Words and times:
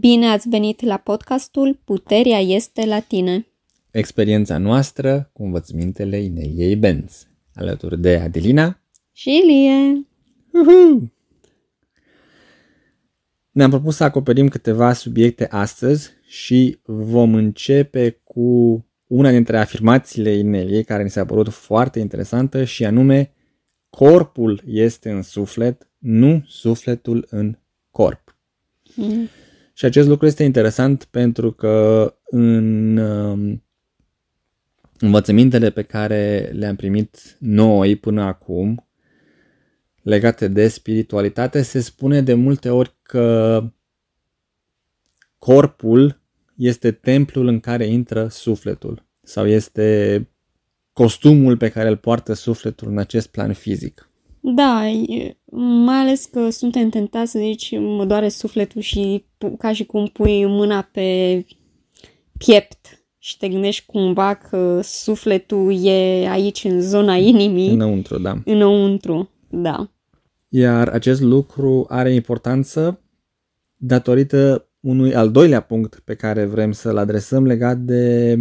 Bine 0.00 0.26
ați 0.26 0.48
venit 0.48 0.80
la 0.80 0.96
podcastul 0.96 1.80
Puterea 1.84 2.38
este 2.38 2.86
la 2.86 3.00
tine. 3.00 3.46
Experiența 3.90 4.58
noastră 4.58 5.30
cu 5.32 5.42
învățămintele 5.42 6.16
Ineliei 6.16 6.76
Benz, 6.76 7.28
alături 7.54 8.00
de 8.00 8.16
Adelina 8.16 8.80
și 9.12 9.40
Ilie. 9.42 10.06
Uhu! 10.52 11.12
Ne-am 13.50 13.70
propus 13.70 13.96
să 13.96 14.04
acoperim 14.04 14.48
câteva 14.48 14.92
subiecte 14.92 15.46
astăzi 15.50 16.10
și 16.26 16.78
vom 16.84 17.34
începe 17.34 18.20
cu 18.24 18.40
una 19.06 19.30
dintre 19.30 19.58
afirmațiile 19.58 20.30
Ineliei 20.30 20.84
care 20.84 21.02
ni 21.02 21.10
s-a 21.10 21.24
părut 21.24 21.48
foarte 21.48 21.98
interesantă 21.98 22.64
și 22.64 22.84
anume 22.84 23.32
corpul 23.90 24.62
este 24.66 25.10
în 25.10 25.22
suflet, 25.22 25.90
nu 25.98 26.42
sufletul 26.46 27.26
în 27.30 27.58
corp. 27.90 28.38
Mm. 28.94 29.28
Și 29.80 29.86
acest 29.86 30.08
lucru 30.08 30.26
este 30.26 30.44
interesant 30.44 31.04
pentru 31.04 31.52
că 31.52 32.14
în 32.24 32.96
um, 32.96 33.64
învățămintele 34.98 35.70
pe 35.70 35.82
care 35.82 36.50
le-am 36.54 36.76
primit 36.76 37.36
noi 37.38 37.96
până 37.96 38.22
acum, 38.22 38.88
legate 40.02 40.48
de 40.48 40.68
spiritualitate, 40.68 41.62
se 41.62 41.80
spune 41.80 42.22
de 42.22 42.34
multe 42.34 42.70
ori 42.70 42.94
că 43.02 43.64
corpul 45.38 46.20
este 46.56 46.90
templul 46.90 47.46
în 47.46 47.60
care 47.60 47.86
intră 47.86 48.28
sufletul 48.28 49.06
sau 49.22 49.46
este 49.46 50.28
costumul 50.92 51.56
pe 51.56 51.68
care 51.68 51.88
îl 51.88 51.96
poartă 51.96 52.32
sufletul 52.32 52.88
în 52.88 52.98
acest 52.98 53.28
plan 53.28 53.52
fizic. 53.52 54.09
Da, 54.40 54.82
mai 55.84 55.96
ales 55.96 56.24
că 56.24 56.50
suntem 56.50 56.88
tentați 56.88 57.30
să 57.30 57.38
zici 57.38 57.78
mă 57.78 58.04
doare 58.04 58.28
sufletul 58.28 58.80
și 58.80 59.24
ca 59.58 59.72
și 59.72 59.84
cum 59.84 60.06
pui 60.06 60.46
mâna 60.46 60.82
pe 60.82 61.44
piept 62.38 63.04
și 63.18 63.36
te 63.36 63.48
gândești 63.48 63.86
cumva 63.86 64.34
că 64.34 64.80
sufletul 64.82 65.84
e 65.86 66.28
aici 66.28 66.64
în 66.64 66.80
zona 66.80 67.16
inimii. 67.16 67.70
Înăuntru, 67.70 68.18
da. 68.18 68.42
Înăuntru, 68.44 69.30
da. 69.48 69.90
Iar 70.48 70.88
acest 70.88 71.20
lucru 71.20 71.86
are 71.88 72.14
importanță 72.14 73.00
datorită 73.76 74.68
unui 74.80 75.14
al 75.14 75.30
doilea 75.30 75.60
punct 75.60 76.00
pe 76.04 76.14
care 76.14 76.44
vrem 76.44 76.72
să-l 76.72 76.96
adresăm 76.96 77.46
legat 77.46 77.78
de 77.78 78.34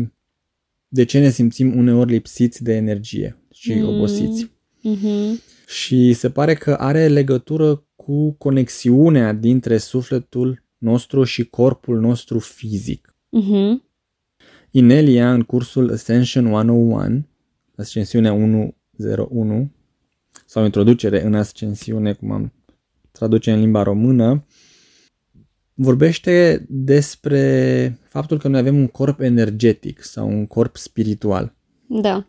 de 0.87 1.05
ce 1.05 1.19
ne 1.19 1.29
simțim 1.29 1.77
uneori 1.77 2.11
lipsiți 2.11 2.63
de 2.63 2.73
energie 2.73 3.43
și 3.51 3.73
mm. 3.73 3.87
obosiți. 3.87 4.45
Mm-hmm. 4.45 5.43
Și 5.69 6.13
se 6.13 6.29
pare 6.29 6.53
că 6.53 6.73
are 6.73 7.07
legătură 7.07 7.85
cu 7.95 8.31
conexiunea 8.31 9.33
dintre 9.33 9.77
sufletul 9.77 10.63
nostru 10.77 11.23
și 11.23 11.45
corpul 11.45 11.99
nostru 11.99 12.39
fizic. 12.39 13.15
Mm-hmm. 13.41 13.87
Inelia, 14.71 15.33
în 15.33 15.41
cursul 15.41 15.91
Ascension 15.91 16.45
101, 16.45 17.27
Ascensiunea 17.75 18.33
101, 18.33 19.71
sau 20.45 20.63
introducere 20.63 21.23
în 21.23 21.33
ascensiune, 21.33 22.13
cum 22.13 22.31
am 22.31 22.53
traduce 23.11 23.51
în 23.51 23.59
limba 23.59 23.83
română, 23.83 24.45
vorbește 25.73 26.65
despre 26.69 27.99
faptul 28.07 28.37
că 28.37 28.47
noi 28.47 28.59
avem 28.59 28.75
un 28.75 28.87
corp 28.87 29.19
energetic 29.19 30.03
sau 30.03 30.27
un 30.27 30.47
corp 30.47 30.75
spiritual. 30.75 31.55
Da. 31.87 32.27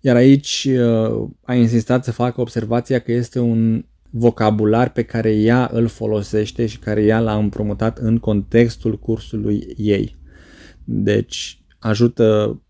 Iar 0.00 0.16
aici 0.16 0.68
uh, 0.70 1.28
a 1.42 1.54
insistat 1.54 2.04
să 2.04 2.12
facă 2.12 2.40
observația 2.40 2.98
că 2.98 3.12
este 3.12 3.38
un 3.38 3.84
vocabular 4.10 4.92
pe 4.92 5.02
care 5.02 5.34
ea 5.34 5.70
îl 5.72 5.86
folosește 5.86 6.66
și 6.66 6.78
care 6.78 7.02
ea 7.02 7.20
l-a 7.20 7.36
împrumutat 7.36 7.98
în 7.98 8.18
contextul 8.18 8.98
cursului 8.98 9.74
ei. 9.76 10.16
Deci 10.84 11.62
ajută 11.78 12.60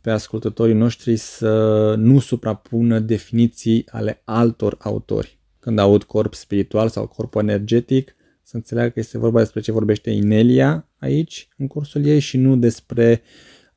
pe 0.00 0.10
ascultătorii 0.10 0.74
noștri 0.74 1.16
să 1.16 1.94
nu 1.98 2.18
suprapună 2.18 2.98
definiții 2.98 3.88
ale 3.90 4.22
altor 4.24 4.76
autori. 4.80 5.38
Când 5.58 5.78
aud 5.78 6.02
corp 6.02 6.34
spiritual 6.34 6.88
sau 6.88 7.06
corp 7.06 7.34
energetic, 7.34 8.14
să 8.42 8.56
înțeleagă 8.56 8.90
că 8.90 8.98
este 8.98 9.18
vorba 9.18 9.38
despre 9.38 9.60
ce 9.60 9.72
vorbește 9.72 10.10
Inelia 10.10 10.88
aici, 10.98 11.48
în 11.56 11.66
cursul 11.66 12.06
ei, 12.06 12.18
și 12.18 12.36
nu 12.36 12.56
despre 12.56 13.22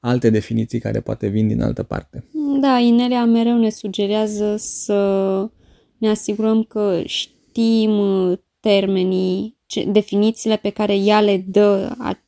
alte 0.05 0.29
definiții 0.29 0.79
care 0.79 0.99
poate 0.99 1.27
vin 1.27 1.47
din 1.47 1.61
altă 1.61 1.83
parte. 1.83 2.23
Da, 2.61 2.77
Inelia 2.77 3.25
mereu 3.25 3.57
ne 3.57 3.69
sugerează 3.69 4.55
să 4.57 5.49
ne 5.97 6.09
asigurăm 6.09 6.63
că 6.63 7.01
știm 7.05 7.99
uh, 7.99 8.37
termenii, 8.59 9.57
definițiile 9.87 10.55
pe 10.55 10.69
care 10.69 10.95
ea 10.95 11.21
le 11.21 11.45
dă 11.47 11.95
a, 11.97 12.19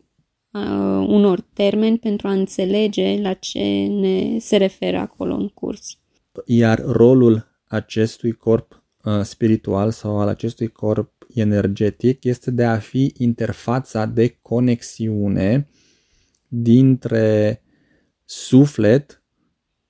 a, 0.52 0.62
unor 1.08 1.42
termeni 1.54 1.98
pentru 1.98 2.28
a 2.28 2.32
înțelege 2.32 3.22
la 3.22 3.34
ce 3.34 3.88
ne 3.90 4.38
se 4.40 4.58
referă 4.58 4.98
acolo 4.98 5.34
în 5.36 5.48
curs. 5.48 5.98
Iar 6.46 6.84
rolul 6.86 7.48
acestui 7.68 8.32
corp 8.32 8.84
uh, 9.04 9.22
spiritual 9.22 9.92
sau 9.92 10.20
al 10.20 10.28
acestui 10.28 10.68
corp 10.68 11.28
energetic 11.34 12.24
este 12.24 12.52
de 12.52 12.64
a 12.64 12.78
fi 12.78 13.14
interfața 13.18 14.06
de 14.06 14.38
conexiune 14.42 15.70
dintre 16.48 17.62
suflet 18.30 19.24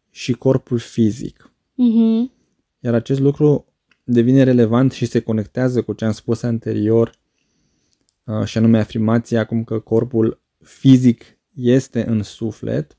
și 0.09 0.33
corpul 0.33 0.77
fizic. 0.77 1.53
Uh-huh. 1.71 2.31
Iar 2.79 2.93
acest 2.93 3.19
lucru 3.19 3.65
devine 4.03 4.43
relevant 4.43 4.91
și 4.91 5.05
se 5.05 5.19
conectează 5.19 5.81
cu 5.81 5.93
ce 5.93 6.05
am 6.05 6.11
spus 6.11 6.43
anterior, 6.43 7.11
uh, 8.23 8.43
și 8.45 8.57
anume 8.57 8.79
afirmația 8.79 9.39
acum 9.39 9.63
că 9.63 9.79
corpul 9.79 10.41
fizic 10.63 11.37
este 11.53 12.07
în 12.07 12.23
suflet, 12.23 12.97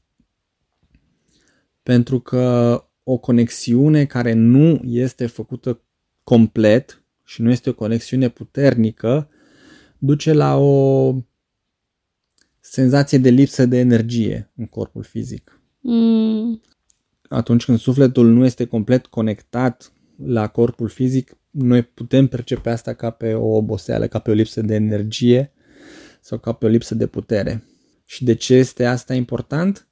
pentru 1.83 2.21
că 2.21 2.83
o 3.03 3.17
conexiune 3.17 4.05
care 4.05 4.33
nu 4.33 4.81
este 4.85 5.27
făcută 5.27 5.81
complet 6.23 7.03
și 7.25 7.43
nu 7.43 7.51
este 7.51 7.71
o 7.71 7.75
conexiune 7.75 8.29
puternică, 8.29 9.31
duce 9.99 10.33
la 10.33 10.57
o 10.57 11.15
senzație 12.71 13.19
de 13.19 13.31
lipsă 13.31 13.67
de 13.67 13.79
energie 13.79 14.53
în 14.57 14.67
corpul 14.67 15.03
fizic. 15.03 15.61
Mm. 15.81 16.61
Atunci 17.29 17.65
când 17.65 17.79
sufletul 17.79 18.27
nu 18.27 18.45
este 18.45 18.65
complet 18.65 19.07
conectat 19.07 19.93
la 20.25 20.47
corpul 20.47 20.89
fizic, 20.89 21.37
noi 21.51 21.83
putem 21.83 22.27
percepe 22.27 22.71
asta 22.71 22.95
ca 22.95 23.11
pe 23.11 23.35
o 23.35 23.47
oboseală, 23.47 24.07
ca 24.07 24.19
pe 24.19 24.31
o 24.31 24.35
lipsă 24.35 24.61
de 24.61 24.75
energie 24.75 25.53
sau 26.21 26.39
ca 26.39 26.53
pe 26.53 26.67
o 26.67 26.69
lipsă 26.69 26.95
de 26.95 27.07
putere. 27.07 27.65
Și 28.05 28.25
de 28.25 28.35
ce 28.35 28.55
este 28.55 28.85
asta 28.85 29.15
important? 29.15 29.89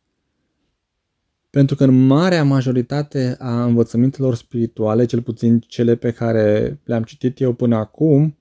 Pentru 1.50 1.76
că 1.76 1.84
în 1.84 2.06
marea 2.06 2.44
majoritate 2.44 3.36
a 3.38 3.64
învățămintelor 3.64 4.34
spirituale, 4.34 5.04
cel 5.04 5.22
puțin 5.22 5.58
cele 5.58 5.94
pe 5.94 6.10
care 6.10 6.78
le-am 6.84 7.02
citit 7.02 7.40
eu 7.40 7.52
până 7.52 7.76
acum, 7.76 8.38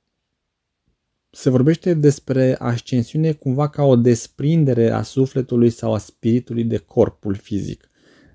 se 1.35 1.49
vorbește 1.49 1.93
despre 1.93 2.55
ascensiune 2.59 3.31
cumva 3.31 3.69
ca 3.69 3.83
o 3.83 3.95
desprindere 3.95 4.89
a 4.89 5.01
sufletului 5.01 5.69
sau 5.69 5.93
a 5.93 5.97
spiritului 5.97 6.63
de 6.63 6.77
corpul 6.77 7.35
fizic. 7.35 7.89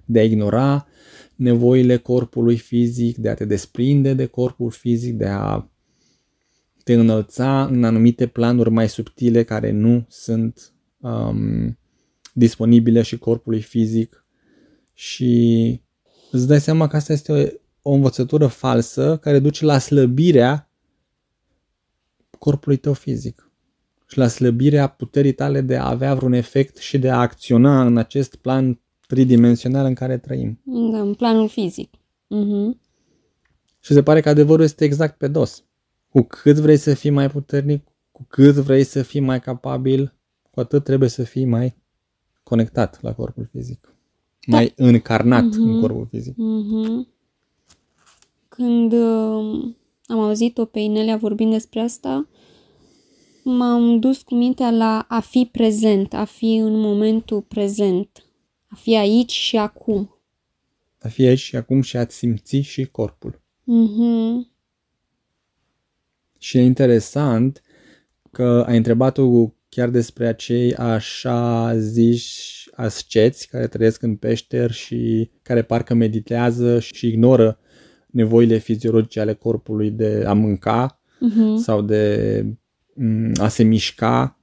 De 0.05 0.19
a 0.19 0.25
ignora 0.25 0.87
nevoile 1.35 1.97
corpului 1.97 2.57
fizic, 2.57 3.17
de 3.17 3.29
a 3.29 3.35
te 3.35 3.45
desprinde 3.45 4.15
de 4.15 4.27
corpul 4.27 4.71
fizic, 4.71 5.15
de 5.15 5.27
a 5.27 5.71
te 6.85 6.95
înălța 6.95 7.65
în 7.65 7.85
anumite 7.85 8.27
planuri 8.27 8.71
mai 8.71 8.89
subtile 8.89 9.43
care 9.43 9.71
nu 9.71 10.07
sunt 10.09 10.73
um, 10.99 11.79
disponibile 12.33 13.03
și 13.03 13.19
corpului 13.19 13.61
fizic 13.61 14.27
și 14.93 15.83
îți 16.31 16.47
dai 16.47 16.61
seama 16.61 16.87
că 16.87 16.97
asta 16.97 17.13
este 17.13 17.33
o, 17.33 17.91
o 17.91 17.95
învățătură 17.95 18.47
falsă 18.47 19.19
care 19.21 19.39
duce 19.39 19.65
la 19.65 19.79
slăbirea 19.79 20.70
corpului 22.41 22.77
tău 22.77 22.93
fizic 22.93 23.51
și 24.07 24.19
la 24.19 24.27
slăbirea 24.27 24.89
puterii 24.89 25.33
tale 25.33 25.61
de 25.61 25.77
a 25.77 25.89
avea 25.89 26.15
vreun 26.15 26.33
efect 26.33 26.77
și 26.77 26.99
de 26.99 27.11
a 27.11 27.21
acționa 27.21 27.85
în 27.87 27.97
acest 27.97 28.35
plan 28.35 28.81
tridimensional 29.07 29.87
în 29.87 29.95
care 29.95 30.19
trăim. 30.19 30.61
Da, 30.65 31.01
în 31.01 31.15
planul 31.15 31.49
fizic. 31.49 31.97
Uh-huh. 31.97 32.79
Și 33.81 33.93
se 33.93 34.03
pare 34.03 34.21
că 34.21 34.29
adevărul 34.29 34.65
este 34.65 34.85
exact 34.85 35.19
pe 35.19 35.29
dos. 35.29 35.65
Cu 36.09 36.23
cât 36.23 36.57
vrei 36.57 36.77
să 36.77 36.95
fii 36.95 37.11
mai 37.11 37.31
puternic, 37.31 37.85
cu 38.13 38.27
cât 38.29 38.55
vrei 38.55 38.85
să 38.85 39.03
fii 39.03 39.21
mai 39.21 39.41
capabil, 39.41 40.15
cu 40.51 40.61
atât 40.61 40.85
trebuie 40.85 41.09
să 41.09 41.23
fii 41.23 41.45
mai 41.45 41.77
conectat 42.43 43.03
la 43.03 43.13
corpul 43.15 43.49
fizic 43.53 43.95
mai 44.47 44.73
da. 44.77 44.87
încarnat 44.87 45.45
uh-huh. 45.45 45.59
în 45.59 45.81
corpul 45.81 46.07
fizic. 46.11 46.35
Uh-huh. 46.35 47.09
Când 48.49 48.93
uh, 48.93 49.73
am 50.07 50.19
auzit-o 50.19 50.65
pe 50.65 50.79
Inelia 50.79 51.17
vorbind 51.17 51.53
despre 51.53 51.81
asta, 51.81 52.29
m-am 53.45 53.99
dus 53.99 54.23
cu 54.23 54.35
mintea 54.35 54.71
la 54.71 55.07
a 55.09 55.21
fi 55.21 55.49
prezent, 55.53 56.15
a 56.15 56.25
fi 56.25 56.55
în 56.55 56.79
momentul 56.79 57.43
prezent, 57.43 58.25
a 58.69 58.75
fi 58.75 58.97
aici 58.97 59.33
și 59.33 59.57
acum. 59.57 60.15
A 61.01 61.09
fi 61.09 61.27
aici 61.27 61.39
și 61.39 61.57
acum 61.57 61.81
și 61.81 61.97
a-ți 61.97 62.17
simți 62.17 62.57
și 62.57 62.85
corpul. 62.85 63.43
Uh-huh. 63.63 64.49
Și 66.39 66.59
e 66.59 66.61
interesant 66.61 67.63
că 68.31 68.65
ai 68.67 68.77
întrebat-o 68.77 69.53
chiar 69.69 69.89
despre 69.89 70.27
acei 70.27 70.75
așa 70.75 71.79
ziși 71.79 72.71
asceți 72.75 73.49
care 73.49 73.67
trăiesc 73.67 74.03
în 74.03 74.17
peșteri 74.17 74.73
și 74.73 75.31
care 75.43 75.63
parcă 75.63 75.95
meditează 75.95 76.81
și 76.81 77.07
ignoră 77.07 77.59
nevoile 78.07 78.59
fiziologice 78.59 79.21
ale 79.21 79.35
corpului 79.35 79.91
de 79.91 80.25
a 80.27 80.33
mânca 80.33 81.03
uh-huh. 81.05 81.57
sau 81.57 81.83
de 81.83 82.41
mm, 82.45 82.60
a 83.37 83.49
se 83.49 83.63
mișca. 83.63 84.35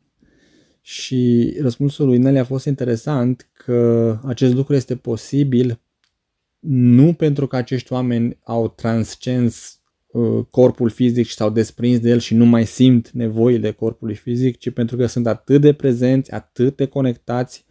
Și 0.81 1.53
răspunsul 1.61 2.05
lui 2.05 2.17
Nelly 2.17 2.39
a 2.39 2.43
fost 2.43 2.65
interesant 2.65 3.49
că 3.53 4.19
acest 4.23 4.53
lucru 4.53 4.75
este 4.75 4.95
posibil 4.95 5.79
nu 6.67 7.13
pentru 7.13 7.47
că 7.47 7.55
acești 7.55 7.93
oameni 7.93 8.37
au 8.43 8.67
transcens 8.67 9.79
uh, 10.07 10.45
corpul 10.49 10.89
fizic 10.89 11.25
și 11.25 11.33
s-au 11.33 11.49
desprins 11.49 11.99
de 11.99 12.09
el 12.09 12.19
și 12.19 12.33
nu 12.33 12.45
mai 12.45 12.65
simt 12.65 13.09
nevoile 13.09 13.71
corpului 13.71 14.15
fizic, 14.15 14.57
ci 14.57 14.69
pentru 14.69 14.97
că 14.97 15.05
sunt 15.05 15.27
atât 15.27 15.61
de 15.61 15.73
prezenți, 15.73 16.31
atât 16.31 16.75
de 16.75 16.85
conectați 16.85 17.65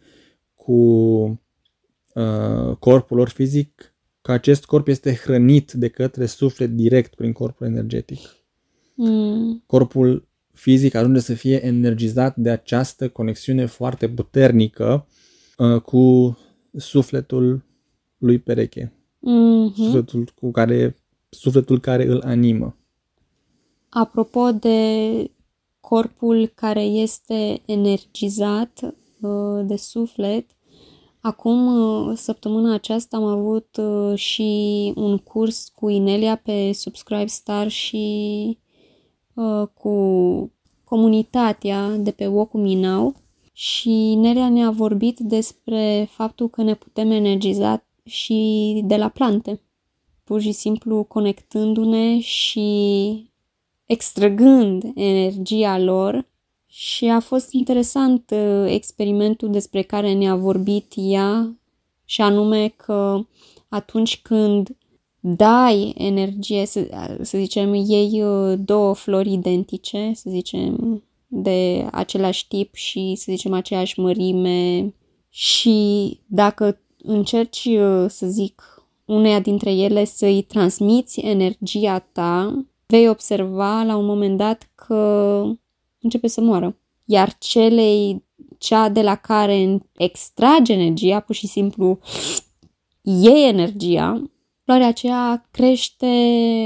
cu 0.55 0.73
uh, 2.13 2.75
corpul 2.79 3.17
lor 3.17 3.29
fizic, 3.29 3.95
că 4.21 4.31
acest 4.31 4.65
corp 4.65 4.87
este 4.87 5.13
hrănit 5.13 5.71
de 5.71 5.87
către 5.87 6.25
suflet 6.25 6.69
direct 6.69 7.15
prin 7.15 7.31
corpul 7.31 7.67
energetic. 7.67 8.19
Mm. 8.93 9.63
Corpul 9.65 10.27
fizic 10.57 10.95
ajunge 10.95 11.19
să 11.19 11.33
fie 11.33 11.65
energizat 11.65 12.35
de 12.35 12.49
această 12.49 13.09
conexiune 13.09 13.65
foarte 13.65 14.09
puternică 14.09 15.07
uh, 15.57 15.81
cu 15.81 16.37
sufletul 16.77 17.65
lui 18.17 18.39
pereche. 18.39 18.93
Mm-hmm. 19.17 19.75
Sufletul, 19.75 20.29
cu 20.35 20.51
care, 20.51 20.95
sufletul 21.29 21.79
care 21.79 22.05
îl 22.05 22.21
animă. 22.25 22.77
Apropo 23.89 24.51
de 24.51 25.31
corpul 25.79 26.51
care 26.55 26.81
este 26.81 27.61
energizat 27.65 28.95
uh, 29.21 29.65
de 29.65 29.75
suflet, 29.75 30.45
acum, 31.19 31.67
uh, 31.67 32.17
săptămâna 32.17 32.73
aceasta, 32.73 33.17
am 33.17 33.23
avut 33.23 33.77
uh, 33.77 34.17
și 34.17 34.93
un 34.95 35.17
curs 35.17 35.71
cu 35.75 35.89
Inelia 35.89 36.35
pe 36.35 36.71
Subscribe 36.73 37.25
Star 37.25 37.67
și 37.67 38.57
cu 39.73 40.51
comunitatea 40.83 41.89
de 41.89 42.11
pe 42.11 42.27
Woku 42.27 42.57
Minau 42.57 43.15
și 43.53 44.15
Nerea 44.15 44.49
ne-a 44.49 44.71
vorbit 44.71 45.19
despre 45.19 46.07
faptul 46.11 46.49
că 46.49 46.61
ne 46.61 46.73
putem 46.73 47.11
energiza 47.11 47.83
și 48.05 48.81
de 48.85 48.95
la 48.95 49.09
plante. 49.09 49.61
Pur 50.23 50.41
și 50.41 50.51
simplu 50.51 51.03
conectându-ne 51.03 52.19
și 52.19 53.31
extrăgând 53.85 54.83
energia 54.95 55.79
lor 55.79 56.27
și 56.65 57.05
a 57.05 57.19
fost 57.19 57.51
interesant 57.51 58.31
uh, 58.33 58.65
experimentul 58.67 59.51
despre 59.51 59.81
care 59.81 60.13
ne-a 60.13 60.35
vorbit 60.35 60.93
ea 60.95 61.57
și 62.05 62.21
anume 62.21 62.67
că 62.67 63.19
atunci 63.69 64.21
când 64.21 64.76
dai 65.35 65.93
energie, 65.97 66.65
să, 66.65 66.87
să 67.21 67.37
zicem, 67.37 67.73
iei 67.73 68.23
uh, 68.23 68.59
două 68.59 68.93
flori 68.93 69.33
identice, 69.33 70.11
să 70.15 70.29
zicem, 70.29 71.03
de 71.27 71.87
același 71.91 72.47
tip 72.47 72.75
și, 72.75 73.13
să 73.15 73.25
zicem, 73.29 73.53
aceeași 73.53 73.99
mărime 73.99 74.93
și 75.29 76.19
dacă 76.25 76.81
încerci, 76.97 77.65
uh, 77.65 78.05
să 78.09 78.27
zic, 78.27 78.61
uneia 79.05 79.39
dintre 79.39 79.71
ele 79.71 80.05
să-i 80.05 80.41
transmiți 80.41 81.19
energia 81.19 81.99
ta, 81.99 82.65
vei 82.85 83.09
observa 83.09 83.83
la 83.83 83.95
un 83.95 84.05
moment 84.05 84.37
dat 84.37 84.71
că 84.75 85.43
începe 86.01 86.27
să 86.27 86.41
moară. 86.41 86.77
Iar 87.05 87.35
celei, 87.39 88.23
cea 88.57 88.89
de 88.89 89.01
la 89.01 89.15
care 89.15 89.79
extrage 89.97 90.73
energia, 90.73 91.19
pur 91.19 91.35
și 91.35 91.47
simplu 91.47 91.99
iei 93.01 93.47
energia, 93.47 94.21
floarea 94.67 94.87
aceea 94.87 95.47
crește 95.51 96.07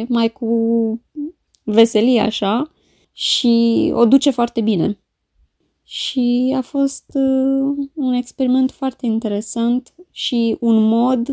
mai 0.09 0.31
cu 0.31 0.49
veselie 1.63 2.19
așa 2.19 2.71
și 3.11 3.91
o 3.95 4.05
duce 4.05 4.31
foarte 4.31 4.61
bine. 4.61 4.99
Și 5.83 6.53
a 6.57 6.61
fost 6.61 7.05
uh, 7.13 7.87
un 7.93 8.13
experiment 8.13 8.71
foarte 8.71 9.05
interesant 9.05 9.93
și 10.11 10.57
un 10.59 10.83
mod 10.83 11.29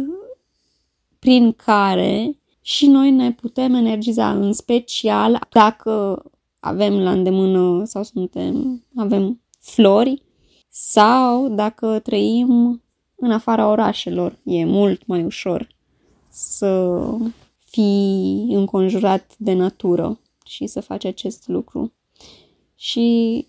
prin 1.19 1.53
care 1.53 2.39
și 2.63 2.87
noi 2.87 3.11
ne 3.11 3.33
putem 3.33 3.75
energiza, 3.75 4.31
în 4.31 4.53
special 4.53 5.39
dacă 5.51 6.23
avem 6.61 6.99
la 6.99 7.11
îndemână 7.11 7.85
sau 7.85 8.03
suntem, 8.03 8.85
avem 8.97 9.41
flori 9.61 10.23
sau 10.69 11.49
dacă 11.49 11.99
trăim 11.99 12.83
în 13.15 13.31
afara 13.31 13.69
orașelor. 13.69 14.39
E 14.45 14.65
mult 14.65 15.07
mai 15.07 15.25
ușor 15.25 15.77
să 16.39 17.01
fii 17.65 18.47
înconjurat 18.51 19.35
de 19.39 19.53
natură 19.53 20.21
și 20.45 20.67
să 20.67 20.81
faci 20.81 21.05
acest 21.05 21.49
lucru. 21.49 21.93
Și 22.75 23.47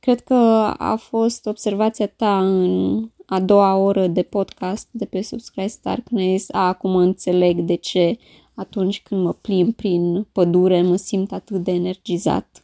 cred 0.00 0.20
că 0.20 0.34
a 0.78 0.96
fost 0.96 1.46
observația 1.46 2.06
ta 2.06 2.46
în 2.46 3.10
a 3.26 3.40
doua 3.40 3.76
oră 3.76 4.06
de 4.06 4.22
podcast 4.22 4.88
de 4.90 5.04
pe 5.04 5.22
Subscribe 5.22 5.66
Star 5.66 6.00
când 6.00 6.20
ai 6.20 6.36
zis, 6.36 6.48
a, 6.50 6.66
acum 6.66 6.96
înțeleg 6.96 7.60
de 7.60 7.74
ce 7.74 8.18
atunci 8.54 9.02
când 9.02 9.22
mă 9.22 9.32
plim 9.32 9.72
prin 9.72 10.26
pădure 10.32 10.82
mă 10.82 10.96
simt 10.96 11.32
atât 11.32 11.64
de 11.64 11.72
energizat. 11.72 12.62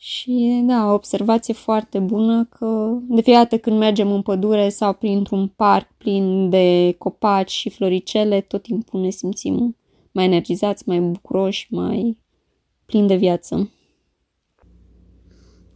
Și 0.00 0.64
da, 0.66 0.90
o 0.90 0.94
observație 0.94 1.54
foarte 1.54 1.98
bună 1.98 2.44
că 2.44 2.98
de 3.08 3.20
fiecare 3.20 3.46
dată 3.50 3.58
când 3.58 3.78
mergem 3.78 4.12
în 4.12 4.22
pădure 4.22 4.68
sau 4.68 4.92
printr-un 4.92 5.48
parc 5.48 5.88
plin 5.96 6.50
de 6.50 6.94
copaci 6.98 7.50
și 7.50 7.70
floricele, 7.70 8.40
tot 8.40 8.62
timpul 8.62 9.00
ne 9.00 9.10
simțim 9.10 9.76
mai 10.12 10.24
energizați, 10.24 10.82
mai 10.86 11.00
bucuroși, 11.00 11.66
mai 11.70 12.18
plini 12.86 13.08
de 13.08 13.16
viață. 13.16 13.70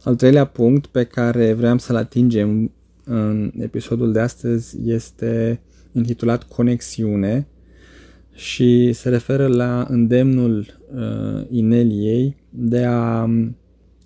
Al 0.03 0.15
treilea 0.15 0.45
punct 0.45 0.85
pe 0.85 1.03
care 1.03 1.53
vreau 1.53 1.77
să-l 1.77 1.95
atingem 1.95 2.71
în 3.03 3.51
episodul 3.57 4.11
de 4.11 4.19
astăzi 4.19 4.77
este 4.89 5.61
intitulat 5.91 6.43
Conexiune 6.43 7.47
și 8.33 8.93
se 8.93 9.09
referă 9.09 9.47
la 9.47 9.85
îndemnul 9.89 10.65
uh, 10.93 11.45
Ineliei 11.49 12.35
de 12.49 12.85
a 12.85 13.29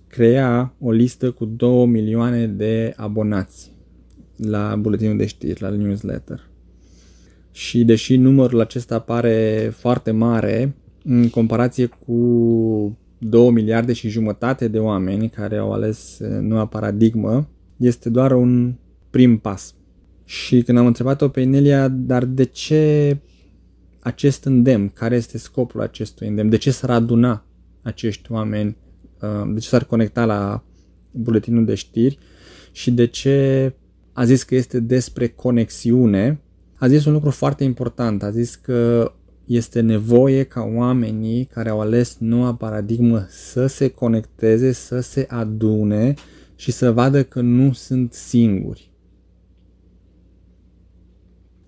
crea 0.07 0.75
o 0.79 0.91
listă 0.91 1.31
cu 1.31 1.45
2 1.45 1.85
milioane 1.85 2.47
de 2.47 2.93
abonați 2.95 3.71
la 4.35 4.75
buletinul 4.75 5.17
de 5.17 5.25
știri, 5.25 5.61
la 5.61 5.69
newsletter. 5.69 6.49
Și 7.51 7.85
deși 7.85 8.15
numărul 8.15 8.59
acesta 8.59 8.99
pare 8.99 9.69
foarte 9.75 10.11
mare, 10.11 10.75
în 11.03 11.29
comparație 11.29 11.85
cu 11.85 12.97
2 13.17 13.51
miliarde 13.51 13.93
și 13.93 14.09
jumătate 14.09 14.67
de 14.67 14.79
oameni 14.79 15.29
care 15.29 15.57
au 15.57 15.71
ales 15.71 16.19
uh, 16.19 16.39
noua 16.41 16.65
paradigmă, 16.65 17.49
este 17.77 18.09
doar 18.09 18.31
un 18.31 18.73
prim 19.09 19.37
pas. 19.37 19.75
Și 20.25 20.61
când 20.61 20.77
am 20.77 20.85
întrebat-o 20.85 21.27
pe 21.27 21.41
Inelia, 21.41 21.87
dar 21.87 22.25
de 22.25 22.43
ce 22.43 23.17
acest 23.99 24.43
îndemn? 24.43 24.89
Care 24.89 25.15
este 25.15 25.37
scopul 25.37 25.81
acestui 25.81 26.27
îndemn? 26.27 26.49
De 26.49 26.57
ce 26.57 26.71
s-ar 26.71 26.89
aduna 26.89 27.45
acești 27.81 28.31
oameni? 28.31 28.77
Uh, 29.21 29.53
de 29.53 29.59
ce 29.59 29.67
s-ar 29.67 29.83
conecta 29.83 30.25
la 30.25 30.63
buletinul 31.11 31.65
de 31.65 31.75
știri? 31.75 32.17
Și 32.71 32.91
de 32.91 33.05
ce 33.05 33.73
a 34.13 34.25
zis 34.25 34.43
că 34.43 34.55
este 34.55 34.79
despre 34.79 35.27
conexiune? 35.27 36.41
A 36.75 36.87
zis 36.87 37.05
un 37.05 37.13
lucru 37.13 37.29
foarte 37.29 37.63
important. 37.63 38.23
A 38.23 38.29
zis 38.29 38.55
că 38.55 39.11
este 39.45 39.81
nevoie 39.81 40.43
ca 40.43 40.61
oamenii 40.75 41.45
care 41.45 41.69
au 41.69 41.79
ales 41.79 42.17
noua 42.19 42.55
paradigmă 42.55 43.25
să 43.29 43.67
se 43.67 43.87
conecteze, 43.87 44.71
să 44.71 44.99
se 44.99 45.25
adune 45.29 46.13
și 46.55 46.71
să 46.71 46.91
vadă 46.91 47.23
că 47.23 47.41
nu 47.41 47.73
sunt 47.73 48.13
singuri 48.13 48.91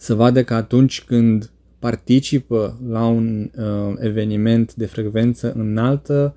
să 0.02 0.14
vadă 0.14 0.44
că 0.44 0.54
atunci 0.54 1.04
când 1.04 1.52
participă 1.80 2.80
la 2.88 3.06
un 3.06 3.52
uh, 3.58 3.94
eveniment 3.98 4.76
de 4.76 4.86
frecvență 4.86 5.54
înaltă, 5.54 6.36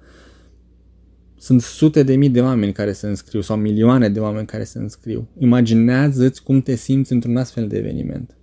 sunt 1.43 1.61
sute 1.61 2.03
de 2.03 2.17
mii 2.17 2.29
de 2.29 2.41
oameni 2.41 2.73
care 2.73 2.93
se 2.93 3.07
înscriu 3.07 3.41
sau 3.41 3.57
milioane 3.57 4.09
de 4.09 4.21
oameni 4.21 4.47
care 4.47 4.65
se 4.65 4.79
înscriu. 4.79 5.29
Imaginează-ți 5.39 6.43
cum 6.43 6.61
te 6.61 6.75
simți 6.75 7.13
într-un 7.13 7.37
astfel 7.37 7.69
de 7.69 7.77
eveniment. 7.77 8.37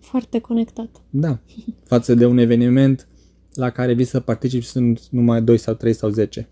Foarte 0.00 0.38
conectat. 0.38 0.88
Da. 1.10 1.40
Față 1.84 2.14
de 2.14 2.26
un 2.26 2.38
eveniment 2.38 3.08
la 3.54 3.70
care 3.70 3.92
vii 3.92 4.04
să 4.04 4.20
participi 4.20 4.64
sunt 4.64 5.00
numai 5.10 5.42
2 5.42 5.56
sau 5.56 5.74
3 5.74 5.92
sau 5.92 6.10
10. 6.10 6.48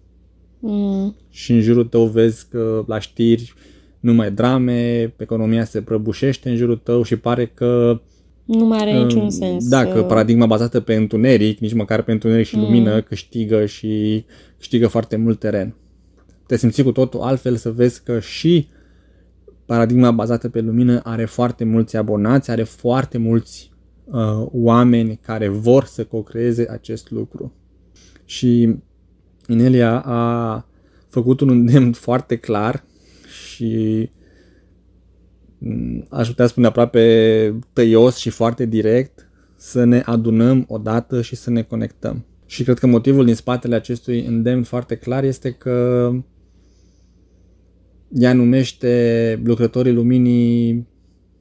Mm. 0.59 1.16
Și 1.30 1.52
în 1.52 1.61
jurul 1.61 1.85
tău 1.85 2.06
vezi 2.06 2.49
că 2.49 2.85
la 2.87 2.99
știri 2.99 3.54
nu 4.00 4.12
mai 4.12 4.33
drame, 4.33 5.14
economia 5.16 5.64
se 5.64 5.83
prăbușește 5.83 6.50
în 6.50 6.56
jurul 6.56 6.76
tău 6.76 7.02
și 7.02 7.16
pare 7.16 7.47
că 7.47 8.00
nu 8.47 8.64
mai 8.64 8.78
are 8.78 8.92
niciun 8.92 9.21
um, 9.21 9.28
sens. 9.28 9.68
Da, 9.68 9.87
că 9.87 10.02
paradigma 10.02 10.47
bazată 10.47 10.80
pe 10.80 10.95
întuneric, 10.95 11.59
nici 11.59 11.75
măcar 11.75 12.02
pe 12.02 12.12
întuneric 12.12 12.47
și 12.47 12.56
mm. 12.56 12.62
lumină, 12.62 13.00
câștigă 13.00 13.66
și 13.66 14.25
câștigă 14.58 14.86
foarte 14.86 15.16
mult 15.16 15.38
teren. 15.38 15.75
te 16.46 16.56
simți 16.56 16.82
cu 16.82 16.92
totul 16.92 17.20
altfel, 17.20 17.56
să 17.56 17.72
vezi 17.72 18.02
că 18.02 18.20
și 18.20 18.68
paradigma 19.66 20.10
bazată 20.10 20.48
pe 20.48 20.60
lumină 20.60 21.00
are 21.04 21.25
foarte 21.25 21.64
mulți 21.64 21.96
abonați, 21.96 22.50
are 22.50 22.62
foarte 22.62 23.18
mulți 23.18 23.72
uh, 24.04 24.46
oameni 24.52 25.18
care 25.22 25.48
vor 25.48 25.84
să 25.84 26.04
co-creeze 26.04 26.66
acest 26.70 27.10
lucru. 27.10 27.52
Și 28.25 28.76
Inelia 29.48 30.00
a 30.00 30.66
făcut 31.08 31.40
un 31.40 31.48
îndemn 31.48 31.92
foarte 31.92 32.36
clar 32.36 32.84
și 33.46 34.10
mm, 35.58 36.06
aș 36.10 36.28
putea 36.28 36.46
spune 36.46 36.66
aproape 36.66 37.58
tăios 37.72 38.16
și 38.16 38.30
foarte 38.30 38.64
direct 38.64 39.30
să 39.56 39.84
ne 39.84 40.02
adunăm 40.04 40.64
odată 40.68 41.22
și 41.22 41.36
să 41.36 41.50
ne 41.50 41.62
conectăm. 41.62 42.25
Și 42.46 42.62
cred 42.62 42.78
că 42.78 42.86
motivul 42.86 43.24
din 43.24 43.34
spatele 43.34 43.74
acestui 43.74 44.24
îndemn 44.24 44.62
foarte 44.62 44.96
clar 44.96 45.24
este 45.24 45.50
că 45.50 46.10
ea 48.12 48.32
numește 48.32 49.40
lucrătorii 49.44 49.92
luminii 49.92 50.86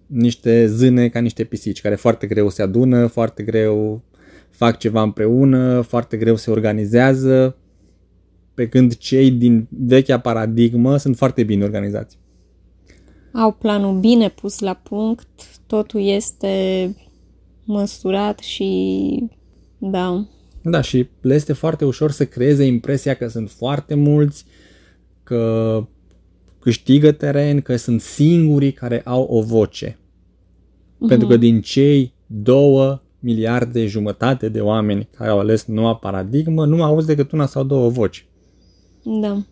niște 0.07 0.67
zâne 0.67 1.09
ca 1.09 1.19
niște 1.19 1.43
pisici, 1.43 1.81
care 1.81 1.95
foarte 1.95 2.27
greu 2.27 2.49
se 2.49 2.61
adună, 2.61 3.07
foarte 3.07 3.43
greu 3.43 4.03
fac 4.49 4.77
ceva 4.77 5.01
împreună, 5.01 5.81
foarte 5.81 6.17
greu 6.17 6.35
se 6.35 6.51
organizează, 6.51 7.57
pe 8.53 8.69
când 8.69 8.95
cei 8.97 9.31
din 9.31 9.67
vechea 9.69 10.19
paradigmă 10.19 10.97
sunt 10.97 11.17
foarte 11.17 11.43
bine 11.43 11.63
organizați. 11.63 12.17
Au 13.33 13.51
planul 13.51 13.99
bine 13.99 14.29
pus 14.29 14.59
la 14.59 14.73
punct, 14.73 15.27
totul 15.67 16.01
este 16.01 16.95
măsurat 17.65 18.39
și 18.39 19.29
da. 19.77 20.27
Da, 20.69 20.81
și 20.81 21.07
le 21.21 21.33
este 21.33 21.53
foarte 21.53 21.85
ușor 21.85 22.11
să 22.11 22.25
creeze 22.25 22.63
impresia 22.63 23.13
că 23.13 23.27
sunt 23.27 23.49
foarte 23.49 23.95
mulți, 23.95 24.45
că 25.23 25.87
câștigă 26.59 27.11
teren, 27.11 27.61
că 27.61 27.75
sunt 27.75 28.01
singurii 28.01 28.71
care 28.71 29.01
au 29.01 29.23
o 29.23 29.41
voce. 29.41 29.91
Uh-huh. 29.91 31.07
Pentru 31.07 31.27
că 31.27 31.37
din 31.37 31.61
cei 31.61 32.13
două 32.25 33.01
miliarde 33.19 33.85
jumătate 33.85 34.49
de 34.49 34.59
oameni 34.61 35.09
care 35.17 35.29
au 35.29 35.39
ales 35.39 35.65
noua 35.65 35.95
paradigmă, 35.95 36.65
nu 36.65 36.83
auzi 36.83 37.07
decât 37.07 37.31
una 37.31 37.45
sau 37.45 37.63
două 37.63 37.89
voci. 37.89 38.27
Da. 39.21 39.43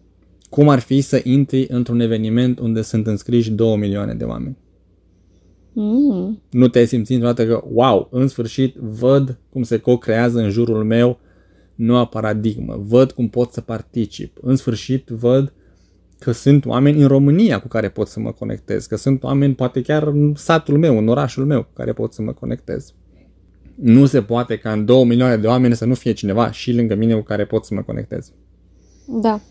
Cum 0.49 0.69
ar 0.69 0.79
fi 0.79 1.01
să 1.01 1.21
intri 1.23 1.65
într-un 1.69 1.99
eveniment 1.99 2.59
unde 2.59 2.81
sunt 2.81 3.07
înscriși 3.07 3.51
două 3.51 3.77
milioane 3.77 4.13
de 4.13 4.23
oameni? 4.23 4.57
Mm. 5.73 6.41
Nu 6.49 6.67
te-ai 6.67 6.87
simțit 6.87 7.15
niciodată 7.15 7.45
că, 7.45 7.63
wow, 7.71 8.07
în 8.11 8.27
sfârșit 8.27 8.75
văd 8.75 9.39
cum 9.49 9.63
se 9.63 9.77
co-creează 9.77 10.39
în 10.39 10.49
jurul 10.49 10.83
meu 10.83 11.19
noua 11.75 12.05
paradigmă, 12.05 12.81
văd 12.85 13.11
cum 13.11 13.29
pot 13.29 13.51
să 13.51 13.61
particip, 13.61 14.37
în 14.41 14.55
sfârșit 14.55 15.07
văd 15.07 15.53
că 16.19 16.31
sunt 16.31 16.65
oameni 16.65 17.01
în 17.01 17.07
România 17.07 17.59
cu 17.59 17.67
care 17.67 17.89
pot 17.89 18.07
să 18.07 18.19
mă 18.19 18.31
conectez, 18.31 18.85
că 18.85 18.95
sunt 18.95 19.23
oameni 19.23 19.55
poate 19.55 19.81
chiar 19.81 20.07
în 20.07 20.33
satul 20.35 20.77
meu, 20.77 20.97
în 20.97 21.07
orașul 21.07 21.45
meu 21.45 21.63
cu 21.63 21.71
care 21.73 21.93
pot 21.93 22.13
să 22.13 22.21
mă 22.21 22.31
conectez. 22.31 22.93
Nu 23.75 24.05
se 24.05 24.21
poate 24.21 24.57
ca 24.57 24.71
în 24.71 24.85
două 24.85 25.05
milioane 25.05 25.37
de 25.37 25.47
oameni 25.47 25.75
să 25.75 25.85
nu 25.85 25.93
fie 25.93 26.11
cineva 26.11 26.51
și 26.51 26.73
lângă 26.73 26.95
mine 26.95 27.13
cu 27.13 27.21
care 27.21 27.45
pot 27.45 27.65
să 27.65 27.73
mă 27.73 27.81
conectez. 27.81 28.31
Da. 29.21 29.41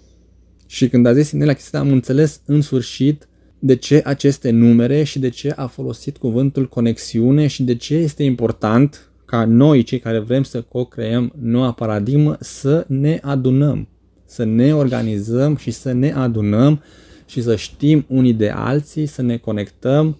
Și 0.67 0.88
când 0.88 1.07
a 1.07 1.12
zis 1.12 1.31
Inelia 1.31 1.55
chestia 1.55 1.79
am 1.79 1.91
înțeles 1.91 2.43
în 2.47 2.61
sfârșit 2.61 3.29
de 3.64 3.76
ce 3.76 4.02
aceste 4.04 4.50
numere 4.50 5.02
și 5.02 5.19
de 5.19 5.28
ce 5.28 5.50
a 5.50 5.66
folosit 5.66 6.16
cuvântul 6.16 6.69
conexiune 6.69 7.47
și 7.47 7.62
de 7.62 7.76
ce 7.76 7.95
este 7.95 8.23
important 8.23 9.11
ca 9.25 9.45
noi, 9.45 9.83
cei 9.83 9.99
care 9.99 10.19
vrem 10.19 10.42
să 10.42 10.62
co-creăm 10.62 11.33
noua 11.40 11.73
paradigmă, 11.73 12.37
să 12.40 12.85
ne 12.88 13.19
adunăm, 13.23 13.88
să 14.25 14.45
ne 14.45 14.75
organizăm 14.75 15.57
și 15.57 15.71
să 15.71 15.92
ne 15.92 16.12
adunăm 16.12 16.83
și 17.26 17.42
să 17.42 17.57
știm 17.57 18.04
unii 18.09 18.35
de 18.35 18.49
alții, 18.49 19.07
să 19.07 19.23
ne 19.23 19.37
conectăm 19.37 20.19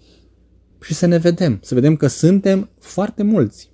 și 0.81 0.93
să 0.93 1.05
ne 1.05 1.17
vedem, 1.17 1.59
să 1.61 1.73
vedem 1.73 1.95
că 1.95 2.07
suntem 2.07 2.69
foarte 2.79 3.23
mulți. 3.23 3.71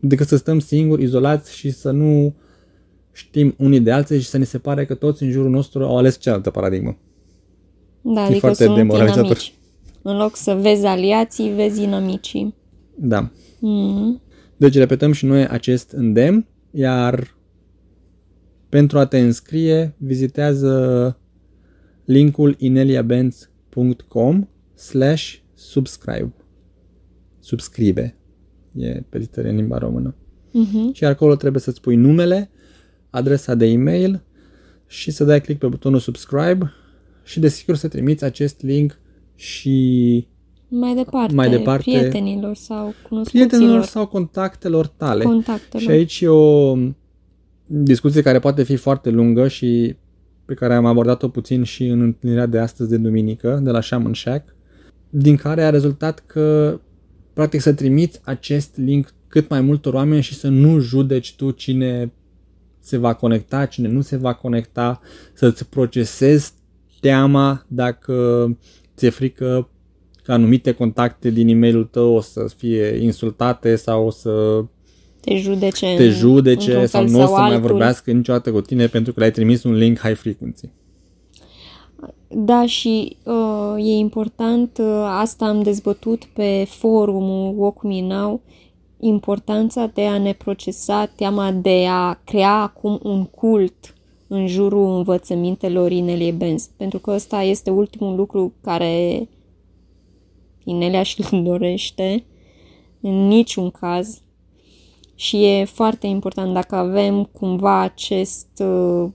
Decât 0.00 0.26
să 0.26 0.36
stăm 0.36 0.58
singuri, 0.58 1.02
izolați 1.02 1.56
și 1.56 1.70
să 1.70 1.90
nu 1.90 2.36
știm 3.12 3.54
unii 3.58 3.80
de 3.80 3.92
alții 3.92 4.20
și 4.20 4.28
să 4.28 4.38
ne 4.38 4.44
se 4.44 4.58
pare 4.58 4.84
că 4.84 4.94
toți 4.94 5.22
în 5.22 5.30
jurul 5.30 5.50
nostru 5.50 5.84
au 5.84 5.96
ales 5.96 6.18
cealaltă 6.18 6.50
paradigmă. 6.50 6.96
Da, 8.02 8.20
e 8.20 8.24
adică 8.24 8.38
foarte 8.38 8.64
sunt 8.64 8.76
demoralizator. 8.76 9.38
În 10.02 10.16
loc 10.16 10.36
să 10.36 10.54
vezi 10.60 10.86
aliații, 10.86 11.50
vezi 11.50 11.82
inamicii. 11.82 12.54
Da. 12.94 13.30
Mm. 13.58 14.20
Deci 14.56 14.74
repetăm 14.74 15.12
și 15.12 15.24
noi 15.24 15.46
acest 15.46 15.90
îndemn, 15.90 16.46
iar 16.70 17.34
pentru 18.68 18.98
a 18.98 19.06
te 19.06 19.18
înscrie, 19.18 19.94
vizitează 19.98 21.16
linkul 22.04 22.54
ineliabenz.com 22.58 24.48
slash 24.74 25.34
subscribe. 25.54 26.32
Subscribe. 27.40 28.16
E 28.76 29.02
pe 29.08 29.18
litere 29.18 29.48
în 29.48 29.56
limba 29.56 29.78
română. 29.78 30.14
Uh-huh. 30.48 30.92
Și 30.92 31.04
acolo 31.04 31.34
trebuie 31.34 31.60
să-ți 31.60 31.80
pui 31.80 31.96
numele, 31.96 32.50
adresa 33.10 33.54
de 33.54 33.66
e-mail 33.66 34.22
și 34.86 35.10
să 35.10 35.24
dai 35.24 35.40
click 35.40 35.60
pe 35.60 35.66
butonul 35.66 35.98
subscribe 35.98 36.72
și 37.24 37.40
desigur 37.40 37.76
să 37.76 37.88
trimiți 37.88 38.24
acest 38.24 38.62
link 38.62 38.98
și 39.34 40.26
mai 40.68 40.94
departe, 40.94 41.34
mai 41.34 41.50
departe 41.50 41.82
prietenilor 41.82 42.56
sau 42.56 42.94
prietenilor 43.24 43.84
sau 43.84 44.06
contactelor 44.06 44.86
tale. 44.86 45.24
Contactelor. 45.24 45.82
Și 45.82 45.90
aici 45.90 46.20
e 46.20 46.28
o 46.28 46.76
discuție 47.66 48.22
care 48.22 48.38
poate 48.38 48.62
fi 48.62 48.76
foarte 48.76 49.10
lungă 49.10 49.48
și 49.48 49.96
pe 50.44 50.54
care 50.54 50.74
am 50.74 50.86
abordat-o 50.86 51.28
puțin 51.28 51.62
și 51.62 51.86
în 51.86 52.00
întâlnirea 52.00 52.46
de 52.46 52.58
astăzi 52.58 52.90
de 52.90 52.96
duminică 52.96 53.60
de 53.62 53.70
la 53.70 53.80
Shaman 53.80 54.14
Shack, 54.14 54.54
din 55.10 55.36
care 55.36 55.62
a 55.62 55.70
rezultat 55.70 56.22
că 56.26 56.80
practic 57.32 57.60
să 57.60 57.72
trimiți 57.72 58.20
acest 58.24 58.76
link 58.76 59.14
cât 59.28 59.48
mai 59.48 59.60
multor 59.60 59.94
oameni 59.94 60.22
și 60.22 60.34
să 60.34 60.48
nu 60.48 60.78
judeci 60.78 61.34
tu 61.34 61.50
cine 61.50 62.12
se 62.78 62.96
va 62.96 63.14
conecta, 63.14 63.66
cine 63.66 63.88
nu 63.88 64.00
se 64.00 64.16
va 64.16 64.34
conecta, 64.34 65.00
să-ți 65.32 65.68
procesezi 65.68 66.52
teama 67.02 67.64
dacă 67.68 68.46
ți-e 68.96 69.10
frică 69.10 69.68
că 70.22 70.32
anumite 70.32 70.72
contacte 70.72 71.30
din 71.30 71.48
e-mailul 71.48 71.84
tău 71.84 72.14
o 72.14 72.20
să 72.20 72.52
fie 72.56 72.98
insultate 73.00 73.76
sau 73.76 74.06
o 74.06 74.10
să 74.10 74.64
te 75.20 75.36
judece, 75.36 75.94
te 75.96 76.08
judece 76.08 76.86
sau 76.86 77.08
nu 77.08 77.22
o 77.22 77.26
să 77.26 77.32
altul. 77.32 77.58
mai 77.58 77.60
vorbească 77.60 78.10
niciodată 78.10 78.52
cu 78.52 78.60
tine 78.60 78.86
pentru 78.86 79.12
că 79.12 79.18
le-ai 79.18 79.30
trimis 79.30 79.62
un 79.62 79.72
link 79.72 79.98
high 79.98 80.16
frequency. 80.16 80.68
Da, 82.28 82.66
și 82.66 83.16
uh, 83.24 83.74
e 83.86 83.90
important, 83.90 84.78
uh, 84.78 84.86
asta 85.20 85.44
am 85.44 85.62
dezbătut 85.62 86.24
pe 86.24 86.66
forumul 86.68 87.54
Walk 87.56 87.82
Me 87.82 88.00
Now, 88.00 88.42
importanța 89.00 89.90
de 89.94 90.02
a 90.02 90.18
ne 90.18 90.32
procesa 90.32 91.06
teama 91.16 91.52
de 91.52 91.86
a 91.88 92.20
crea 92.24 92.54
acum 92.54 93.00
un 93.02 93.24
cult 93.24 93.91
în 94.32 94.46
jurul 94.46 94.96
învățămintelor 94.96 95.90
Inelie 95.90 96.30
Benz, 96.30 96.70
pentru 96.76 96.98
că 96.98 97.10
ăsta 97.10 97.42
este 97.42 97.70
ultimul 97.70 98.16
lucru 98.16 98.52
care 98.60 99.28
Inelia 100.64 101.02
și-l 101.02 101.42
dorește 101.48 102.24
în 103.00 103.26
niciun 103.26 103.70
caz. 103.70 104.22
Și 105.14 105.44
e 105.44 105.64
foarte 105.64 106.06
important 106.06 106.54
dacă 106.54 106.74
avem 106.74 107.24
cumva 107.24 107.80
acest 107.80 108.62
uh, 108.64 109.08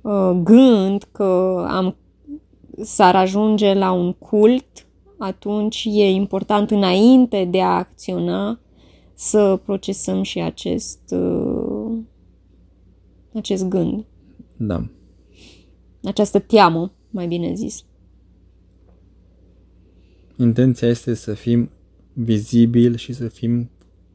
uh, 0.00 0.40
gând 0.42 1.08
că 1.12 1.64
am 1.68 1.96
s-ar 2.80 3.16
ajunge 3.16 3.74
la 3.74 3.92
un 3.92 4.12
cult, 4.12 4.86
atunci 5.18 5.88
e 5.90 6.10
important 6.10 6.70
înainte 6.70 7.44
de 7.44 7.60
a 7.60 7.76
acționa 7.76 8.60
să 9.14 9.60
procesăm 9.64 10.22
și 10.22 10.40
acest 10.40 11.00
uh, 11.10 11.51
acest 13.34 13.68
gând. 13.68 14.04
Da. 14.56 14.90
Această 16.04 16.38
teamă, 16.38 16.92
mai 17.10 17.26
bine 17.26 17.54
zis. 17.54 17.84
Intenția 20.36 20.88
este 20.88 21.14
să 21.14 21.34
fim 21.34 21.70
vizibili 22.12 22.98
și 22.98 23.12
să 23.12 23.28
fim 23.28 23.70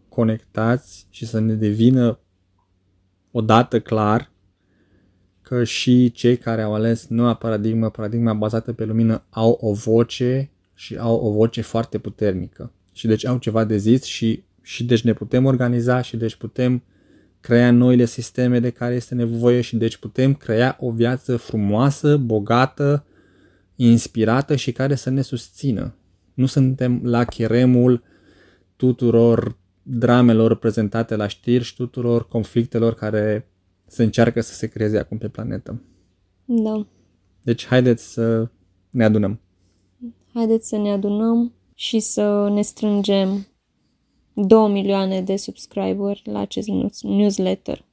conectați 0.10 1.08
și 1.10 1.26
să 1.26 1.40
ne 1.40 1.54
devină 1.54 2.20
odată 3.32 3.80
clar 3.80 4.32
că 5.42 5.64
și 5.64 6.12
cei 6.12 6.38
care 6.38 6.62
au 6.62 6.74
ales 6.74 7.08
noua 7.08 7.34
paradigmă, 7.34 7.90
paradigma 7.90 8.34
bazată 8.34 8.74
pe 8.74 8.86
lumină, 8.86 9.26
au 9.30 9.58
o 9.62 9.74
voce 9.74 10.52
și 10.74 10.98
au 10.98 11.16
o 11.16 11.32
voce 11.32 11.62
foarte 11.62 11.98
puternică. 11.98 12.72
Și 12.92 13.08
deci 13.08 13.26
au 13.26 13.38
ceva 13.38 13.64
de 13.64 13.78
zis 13.78 14.04
și, 14.04 14.44
și 14.62 14.86
deci 14.86 15.02
ne 15.02 15.14
putem 15.14 15.46
organiza 15.46 16.02
și 16.02 16.18
deci 16.18 16.36
putem 16.36 16.84
crea 17.48 17.72
noile 17.72 18.06
sisteme 18.06 18.60
de 18.60 18.70
care 18.70 18.96
este 18.96 19.16
nevoie 19.16 19.62
și 19.62 19.76
deci 19.76 19.98
putem 19.98 20.34
crea 20.34 20.78
o 20.80 20.92
viață 20.92 21.38
frumoasă, 21.38 22.18
bogată, 22.18 23.06
inspirată 23.76 24.56
și 24.56 24.72
care 24.72 24.96
să 24.96 25.10
ne 25.10 25.22
susțină. 25.22 25.96
Nu 26.34 26.46
suntem 26.46 27.00
la 27.04 27.24
cheremul 27.24 28.04
tuturor 28.76 29.58
dramelor 29.84 30.56
prezentate 30.56 31.16
la 31.16 31.28
știri 31.28 31.64
și 31.64 31.76
tuturor 31.76 32.28
conflictelor 32.28 32.94
care 32.94 33.52
se 33.86 34.04
încearcă 34.04 34.42
să 34.42 34.54
se 34.54 34.68
creeze 34.68 34.98
acum 34.98 35.18
pe 35.18 35.28
planetă. 35.28 35.82
Da. 36.46 36.88
Deci 37.44 37.66
haideți 37.66 38.14
să 38.14 38.50
ne 38.90 39.04
adunăm. 39.04 39.40
Haideți 40.34 40.68
să 40.68 40.78
ne 40.78 40.92
adunăm 40.92 41.54
și 41.74 42.00
să 42.00 42.50
ne 42.54 42.62
strângem 42.62 43.48
2 44.40 44.70
milioane 44.70 45.22
de 45.22 45.36
subscriberi 45.36 46.22
la 46.24 46.40
acest 46.40 46.68
newsletter. 47.02 47.86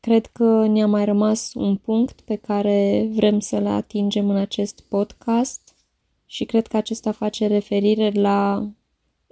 Cred 0.00 0.26
că 0.26 0.66
ne-a 0.66 0.86
mai 0.86 1.04
rămas 1.04 1.54
un 1.54 1.76
punct 1.76 2.20
pe 2.20 2.34
care 2.34 3.08
vrem 3.12 3.40
să-l 3.40 3.66
atingem 3.66 4.30
în 4.30 4.36
acest 4.36 4.80
podcast 4.80 5.76
și 6.26 6.44
cred 6.44 6.66
că 6.66 6.76
acesta 6.76 7.12
face 7.12 7.46
referire 7.46 8.10
la 8.10 8.68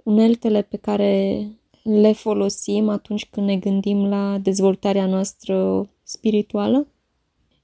uneltele 0.03 0.61
pe 0.61 0.77
care 0.77 1.45
le 1.83 2.11
folosim 2.11 2.89
atunci 2.89 3.25
când 3.25 3.47
ne 3.47 3.57
gândim 3.57 4.05
la 4.05 4.37
dezvoltarea 4.37 5.05
noastră 5.05 5.89
spirituală. 6.03 6.87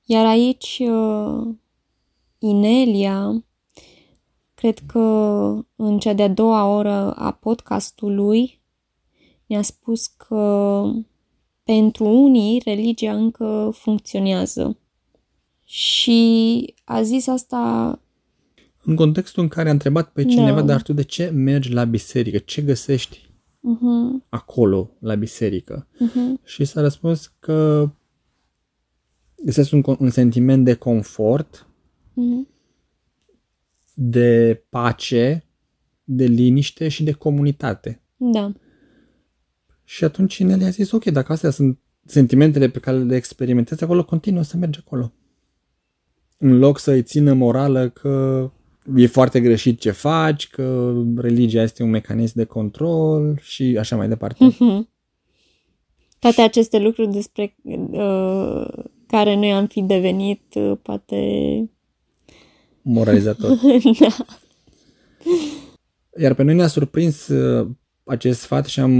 Iar 0.06 0.26
aici 0.26 0.82
uh, 0.86 1.48
Inelia, 2.40 3.44
cred 4.64 4.80
că 4.86 5.00
în 5.76 6.00
cea 6.00 6.14
de-a 6.14 6.28
doua 6.28 6.76
oră 6.76 7.12
a 7.12 7.32
podcastului, 7.32 8.62
ne-a 9.46 9.62
spus 9.62 10.08
că 10.08 10.84
pentru 11.64 12.06
unii 12.06 12.62
religia 12.66 13.14
încă 13.14 13.72
funcționează. 13.74 14.78
Și 15.64 16.74
a 16.84 17.02
zis 17.02 17.28
asta 17.28 18.00
în 18.84 18.96
contextul 18.96 19.44
în 19.44 19.50
care 19.50 19.70
a 19.70 19.72
întrebat 19.72 20.12
pe 20.12 20.26
cineva, 20.26 20.60
da. 20.60 20.66
dar 20.66 20.82
tu 20.82 20.94
de 20.94 21.04
ce 21.04 21.30
mergi 21.30 21.72
la 21.72 21.84
biserică? 21.84 22.38
Ce 22.38 22.62
găsești 22.62 23.30
uh-huh. 23.60 24.30
acolo, 24.30 24.90
la 25.00 25.16
biserică? 25.16 25.88
Uh-huh. 25.96 26.44
Și 26.44 26.66
s-a 26.66 26.82
răspuns 26.82 27.32
că 27.40 27.90
găsesc 29.44 29.72
un, 29.72 29.84
un 30.00 30.10
sentiment 30.10 30.66
de 30.66 30.74
confort, 30.74 31.68
uh-huh. 32.12 32.53
De 33.94 34.64
pace, 34.70 35.46
de 36.04 36.26
liniște 36.26 36.88
și 36.88 37.04
de 37.04 37.12
comunitate. 37.12 38.02
Da. 38.18 38.52
Și 39.84 40.04
atunci 40.04 40.40
el 40.40 40.62
i-a 40.62 40.70
zis, 40.70 40.92
ok, 40.92 41.04
dacă 41.06 41.32
astea 41.32 41.50
sunt 41.50 41.80
sentimentele 42.06 42.70
pe 42.70 42.80
care 42.80 42.98
le 42.98 43.16
experimentezi 43.16 43.84
acolo, 43.84 44.06
continuă 44.06 44.42
să 44.42 44.58
mergi 44.58 44.80
acolo. 44.86 45.14
În 46.38 46.58
loc 46.58 46.80
să-i 46.80 47.04
țină 47.04 47.34
morală 47.34 47.90
că 47.90 48.52
e 48.96 49.08
foarte 49.08 49.42
greșit 49.42 49.80
ce 49.80 49.92
faci, 49.92 50.50
că 50.50 50.94
religia 51.16 51.62
este 51.62 51.84
un 51.84 51.90
mecanism 51.90 52.34
de 52.36 52.44
control 52.44 53.38
și 53.42 53.78
așa 53.80 53.96
mai 53.96 54.08
departe. 54.08 54.44
Mhm. 54.44 54.90
Toate 56.20 56.42
aceste 56.42 56.80
lucruri 56.80 57.12
despre 57.12 57.56
uh, 57.64 58.68
care 59.08 59.36
noi 59.36 59.54
am 59.54 59.68
fi 59.68 59.82
devenit, 59.82 60.42
uh, 60.56 60.78
poate... 60.82 61.18
Moralizator. 62.84 63.60
da. 64.00 64.26
Iar 66.20 66.34
pe 66.34 66.44
noi 66.44 66.56
ne-a 66.56 66.68
surprins 66.68 67.28
uh, 67.28 67.68
acest 68.04 68.40
sfat 68.40 68.66
și 68.66 68.80
am 68.80 68.94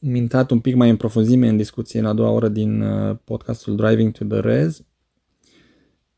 intrat 0.00 0.50
un 0.50 0.60
pic 0.60 0.74
mai 0.74 0.90
în 0.90 0.96
profunzime 0.96 1.48
în 1.48 1.56
discuție 1.56 2.00
în 2.00 2.06
a 2.06 2.12
doua 2.12 2.30
oră 2.30 2.48
din 2.48 2.80
uh, 2.80 3.16
podcastul 3.24 3.76
Driving 3.76 4.12
to 4.12 4.24
the 4.24 4.40
Rez 4.40 4.82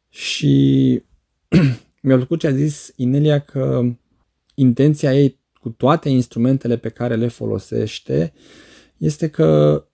și 0.09 1.03
mi-a 2.03 2.17
plăcut 2.17 2.39
ce 2.39 2.47
a 2.47 2.53
zis 2.53 2.93
Inelia 2.97 3.39
că 3.39 3.83
intenția 4.55 5.15
ei 5.15 5.39
cu 5.61 5.69
toate 5.69 6.09
instrumentele 6.09 6.77
pe 6.77 6.89
care 6.89 7.17
le 7.17 7.29
folosește 7.29 8.33
este 8.97 9.29
că 9.29 9.85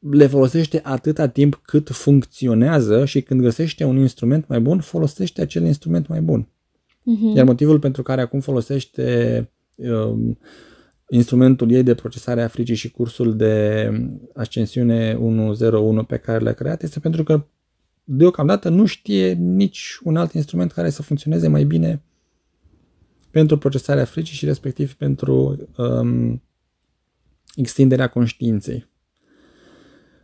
le 0.00 0.26
folosește 0.26 0.80
atâta 0.84 1.28
timp 1.28 1.60
cât 1.64 1.88
funcționează 1.88 3.04
și 3.04 3.22
când 3.22 3.40
găsește 3.40 3.84
un 3.84 3.96
instrument 3.96 4.48
mai 4.48 4.60
bun, 4.60 4.80
folosește 4.80 5.40
acel 5.40 5.64
instrument 5.64 6.06
mai 6.06 6.20
bun. 6.20 6.48
Uh-huh. 7.00 7.36
Iar 7.36 7.44
motivul 7.44 7.78
pentru 7.78 8.02
care 8.02 8.20
acum 8.20 8.40
folosește 8.40 9.48
um, 9.74 10.38
instrumentul 11.08 11.70
ei 11.70 11.82
de 11.82 11.94
procesare 11.94 12.42
a 12.42 12.48
fricii 12.48 12.74
și 12.74 12.90
cursul 12.90 13.36
de 13.36 13.90
ascensiune 14.34 15.18
101 15.20 16.04
pe 16.04 16.16
care 16.16 16.42
le-a 16.42 16.52
creat 16.52 16.82
este 16.82 17.00
pentru 17.00 17.22
că 17.22 17.46
deocamdată 18.04 18.68
nu 18.68 18.86
știe 18.86 19.32
nici 19.32 19.98
un 20.02 20.16
alt 20.16 20.32
instrument 20.32 20.72
care 20.72 20.90
să 20.90 21.02
funcționeze 21.02 21.48
mai 21.48 21.64
bine 21.64 22.02
pentru 23.30 23.58
procesarea 23.58 24.04
fricii 24.04 24.36
și 24.36 24.44
respectiv 24.44 24.94
pentru 24.94 25.58
um, 25.76 26.42
extinderea 27.54 28.08
conștiinței. 28.08 28.89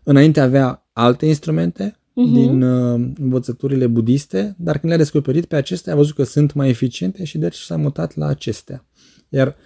Înainte 0.09 0.41
avea 0.41 0.89
alte 0.93 1.27
instrumente 1.27 1.91
uh-huh. 1.91 2.33
din 2.33 2.63
uh, 2.63 3.11
învățăturile 3.19 3.87
budiste, 3.87 4.55
dar 4.59 4.79
când 4.79 4.89
le-a 4.89 4.97
descoperit 4.99 5.47
pe 5.47 5.57
acestea, 5.57 5.93
a 5.93 5.97
văzut 5.97 6.15
că 6.15 6.23
sunt 6.23 6.53
mai 6.53 6.69
eficiente 6.69 7.25
și 7.25 7.39
deci 7.39 7.57
s-a 7.57 7.77
mutat 7.77 8.17
la 8.17 8.27
acestea. 8.27 8.87
Iar 9.29 9.57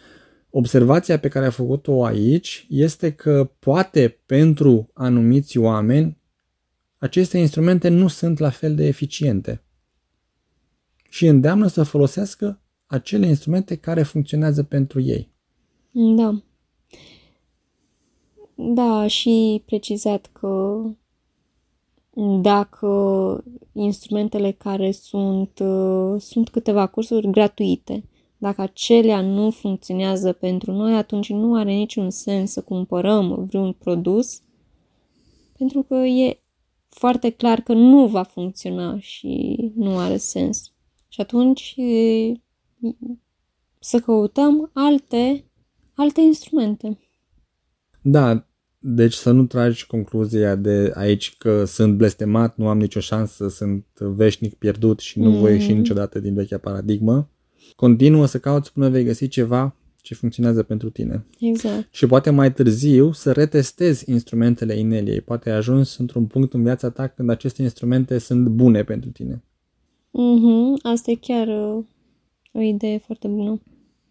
observația 0.51 1.19
pe 1.19 1.29
care 1.29 1.47
a 1.47 1.51
făcut-o 1.51 2.05
aici 2.05 2.67
este 2.69 3.13
că 3.13 3.51
poate 3.59 4.21
pentru 4.27 4.91
anumiți 4.93 5.59
oameni 5.59 6.19
aceste 6.99 7.39
instrumente 7.39 7.89
nu 7.89 8.09
sunt 8.09 8.39
la 8.39 8.51
fel 8.51 8.75
de 8.75 8.87
eficiente 8.87 9.65
și 11.09 11.27
îndeamnă 11.27 11.67
să 11.67 11.83
folosească 11.83 12.61
acele 12.87 13.27
instrumente 13.27 13.77
care 13.77 14.03
funcționează 14.03 14.63
pentru 14.63 15.01
ei. 15.01 15.33
Da. 16.17 16.43
Da, 18.63 19.07
și 19.07 19.63
precizat 19.67 20.31
că 20.33 20.83
dacă 22.41 23.45
instrumentele 23.73 24.51
care 24.51 24.91
sunt, 24.91 25.59
uh, 25.59 26.21
sunt 26.21 26.49
câteva 26.49 26.87
cursuri 26.87 27.31
gratuite, 27.31 28.05
dacă 28.39 28.61
acelea 28.61 29.21
nu 29.21 29.51
funcționează 29.51 30.33
pentru 30.33 30.73
noi, 30.73 30.95
atunci 30.95 31.31
nu 31.31 31.55
are 31.55 31.73
niciun 31.73 32.11
sens 32.11 32.51
să 32.51 32.63
cumpărăm 32.63 33.45
vreun 33.45 33.73
produs, 33.73 34.43
pentru 35.59 35.83
că 35.83 35.95
e 35.95 36.43
foarte 36.89 37.31
clar 37.31 37.61
că 37.61 37.73
nu 37.73 38.07
va 38.07 38.23
funcționa 38.23 38.99
și 38.99 39.57
nu 39.75 39.99
are 39.99 40.17
sens. 40.17 40.73
Și 41.09 41.21
atunci 41.21 41.77
să 43.79 44.01
căutăm 44.01 44.71
alte, 44.75 45.45
alte 45.95 46.21
instrumente. 46.21 46.99
Da, 48.03 48.50
deci 48.83 49.13
să 49.13 49.31
nu 49.31 49.45
tragi 49.45 49.87
concluzia 49.87 50.55
de 50.55 50.93
aici 50.95 51.37
că 51.39 51.65
sunt 51.65 51.97
blestemat, 51.97 52.57
nu 52.57 52.69
am 52.69 52.79
nicio 52.79 53.01
șansă, 53.01 53.49
sunt 53.49 53.87
veșnic 53.99 54.55
pierdut 54.55 54.99
și 54.99 55.19
nu 55.19 55.31
mm. 55.31 55.39
voi 55.39 55.53
ieși 55.53 55.73
niciodată 55.73 56.19
din 56.19 56.35
vechea 56.35 56.59
paradigmă. 56.59 57.29
Continuă 57.77 58.27
să 58.27 58.39
cauți 58.39 58.73
până 58.73 58.89
vei 58.89 59.05
găsi 59.05 59.29
ceva 59.29 59.75
ce 60.03 60.15
funcționează 60.15 60.63
pentru 60.63 60.91
tine. 60.91 61.27
Exact. 61.41 61.89
Și 61.91 62.07
poate 62.07 62.31
mai 62.31 62.53
târziu 62.53 63.13
să 63.13 63.33
retestezi 63.33 64.11
instrumentele 64.11 64.79
ineliei. 64.79 65.21
Poate 65.21 65.51
ai 65.51 65.57
ajuns 65.57 65.97
într-un 65.97 66.27
punct 66.27 66.53
în 66.53 66.63
viața 66.63 66.91
ta 66.91 67.07
când 67.07 67.31
aceste 67.31 67.63
instrumente 67.63 68.19
sunt 68.19 68.49
bune 68.49 68.85
pentru 68.85 69.11
tine. 69.11 69.43
Mm-hmm. 70.11 70.83
Asta 70.83 71.11
e 71.11 71.15
chiar 71.15 71.49
o, 71.49 71.77
uh, 71.77 71.85
o 72.53 72.61
idee 72.61 72.99
foarte 72.99 73.29
bună. 73.29 73.61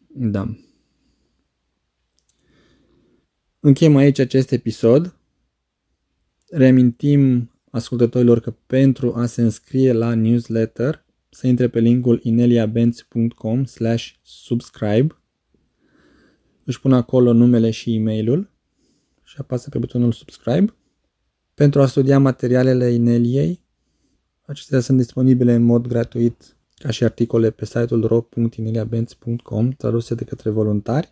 Da. 0.08 0.56
Încheiem 3.62 3.96
aici 3.96 4.20
acest 4.20 4.52
episod. 4.52 5.16
Reamintim 6.50 7.52
ascultătorilor 7.72 8.40
că 8.40 8.56
pentru 8.68 9.14
a 9.16 9.26
se 9.26 9.42
înscrie 9.42 9.92
la 9.92 10.14
newsletter 10.14 11.06
să 11.30 11.48
intre 11.48 11.70
pe 11.70 11.80
linkul 11.80 12.20
ineliabenz.com 12.24 13.64
slash 13.64 14.12
subscribe 14.22 15.16
își 16.64 16.80
pun 16.80 16.94
acolo 16.94 17.34
numele 17.34 17.72
și 17.72 17.96
e-mailul 17.96 18.52
și 19.24 19.36
apasă 19.40 19.70
pe 19.70 19.78
butonul 19.78 20.12
subscribe. 20.12 20.74
Pentru 21.54 21.82
a 21.82 21.86
studia 21.86 22.20
materialele 22.20 22.92
Ineliei, 22.92 23.64
acestea 24.46 24.80
sunt 24.80 24.98
disponibile 24.98 25.54
în 25.54 25.64
mod 25.64 25.88
gratuit 25.88 26.58
ca 26.76 26.90
și 26.90 27.04
articole 27.04 27.52
pe 27.52 27.66
site-ul 27.66 28.06
ro.ineliabenz.com 28.06 29.70
traduse 29.70 30.16
de 30.16 30.24
către 30.24 30.50
voluntari. 30.50 31.10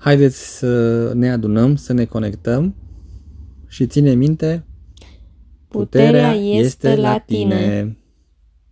Haideți 0.00 0.58
să 0.58 1.12
ne 1.14 1.30
adunăm, 1.30 1.76
să 1.76 1.92
ne 1.92 2.04
conectăm 2.04 2.74
și 3.68 3.86
ține 3.86 4.14
minte, 4.14 4.64
puterea, 5.68 6.28
puterea 6.28 6.32
este, 6.32 6.88
este 6.88 7.00
la 7.00 7.18
tine. 7.18 7.56
tine. 7.56 7.96